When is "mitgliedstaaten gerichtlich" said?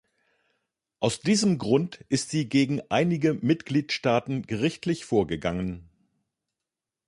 3.35-5.05